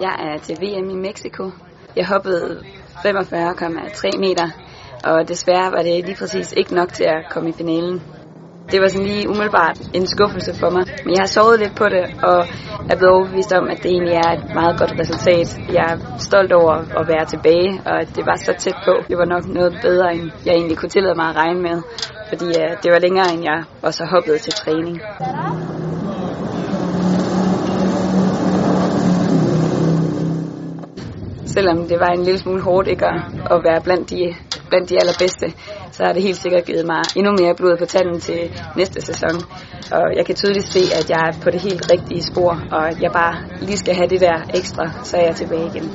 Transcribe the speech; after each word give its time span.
Jeg 0.00 0.14
er 0.28 0.38
til 0.38 0.56
VM 0.62 0.90
i 0.90 0.96
Mexico. 1.08 1.50
Jeg 1.96 2.06
hoppede 2.06 2.62
45,3 3.04 4.18
meter, 4.18 4.48
og 5.04 5.28
desværre 5.28 5.72
var 5.72 5.82
det 5.82 6.04
lige 6.04 6.16
præcis 6.18 6.54
ikke 6.56 6.74
nok 6.74 6.92
til 6.92 7.04
at 7.04 7.26
komme 7.30 7.48
i 7.48 7.52
finalen. 7.52 8.02
Det 8.72 8.80
var 8.80 8.88
sådan 8.88 9.06
lige 9.06 9.28
umiddelbart 9.28 9.78
en 9.94 10.06
skuffelse 10.06 10.52
for 10.60 10.70
mig, 10.70 10.84
men 11.04 11.12
jeg 11.14 11.22
har 11.22 11.32
sovet 11.36 11.58
lidt 11.60 11.74
på 11.76 11.86
det, 11.94 12.04
og 12.30 12.38
er 12.90 12.96
blevet 12.96 13.14
overbevist 13.16 13.52
om, 13.52 13.64
at 13.72 13.78
det 13.82 13.90
egentlig 13.90 14.16
er 14.24 14.30
et 14.38 14.44
meget 14.54 14.78
godt 14.80 14.92
resultat. 15.00 15.48
Jeg 15.76 15.84
er 15.92 15.96
stolt 16.18 16.52
over 16.52 16.74
at 17.00 17.04
være 17.12 17.24
tilbage, 17.32 17.70
og 17.86 17.94
at 18.02 18.08
det 18.16 18.24
var 18.26 18.36
så 18.36 18.52
tæt 18.58 18.78
på. 18.84 18.94
Det 19.08 19.16
var 19.18 19.28
nok 19.34 19.44
noget 19.58 19.72
bedre, 19.82 20.14
end 20.14 20.30
jeg 20.46 20.54
egentlig 20.54 20.78
kunne 20.78 20.94
tillade 20.96 21.14
mig 21.20 21.26
at 21.30 21.36
regne 21.36 21.60
med, 21.68 21.76
fordi 22.30 22.48
øh, 22.62 22.70
det 22.82 22.88
var 22.94 22.98
længere, 23.06 23.28
end 23.34 23.42
jeg 23.50 23.58
også 23.82 24.02
hoppet 24.12 24.40
til 24.40 24.52
træning. 24.52 24.96
Selvom 31.54 31.88
det 31.88 31.98
var 32.00 32.10
en 32.12 32.22
lille 32.22 32.38
smule 32.38 32.62
hårdt 32.62 32.88
ikke 32.88 33.06
at, 33.06 33.20
at 33.54 33.58
være 33.68 33.80
blandt 33.86 34.10
de, 34.10 34.34
blandt 34.68 34.88
de 34.90 34.96
allerbedste, 35.00 35.46
så 35.92 36.00
har 36.04 36.12
det 36.12 36.22
helt 36.22 36.36
sikkert 36.36 36.64
givet 36.64 36.86
mig 36.86 37.02
endnu 37.16 37.32
mere 37.40 37.54
blod 37.54 37.76
på 37.78 37.86
tanden 37.94 38.20
til 38.20 38.40
næste 38.76 39.00
sæson. 39.00 39.36
Og 39.96 40.04
jeg 40.16 40.26
kan 40.26 40.34
tydeligt 40.34 40.66
se, 40.66 40.82
at 41.00 41.10
jeg 41.10 41.20
er 41.28 41.32
på 41.44 41.50
det 41.50 41.60
helt 41.60 41.92
rigtige 41.92 42.22
spor, 42.22 42.52
og 42.70 42.88
at 42.88 43.02
jeg 43.02 43.12
bare 43.12 43.34
lige 43.60 43.78
skal 43.78 43.94
have 43.94 44.08
det 44.08 44.20
der 44.20 44.36
ekstra, 44.54 44.84
så 45.04 45.16
er 45.16 45.24
jeg 45.28 45.36
tilbage 45.36 45.66
igen. 45.74 45.90